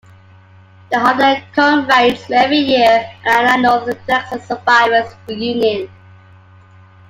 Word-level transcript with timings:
They 0.89 0.97
honor 0.97 1.15
their 1.17 1.43
comrades 1.53 2.25
every 2.31 2.57
year 2.57 3.07
at 3.23 3.23
the 3.23 3.51
annual 3.51 3.81
Drexler 3.85 4.41
Survivors 4.41 5.13
reunion. 5.27 5.91